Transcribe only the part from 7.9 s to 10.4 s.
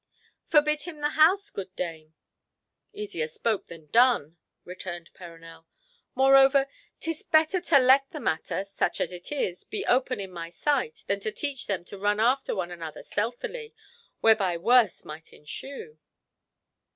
the matter, such as it is, be open in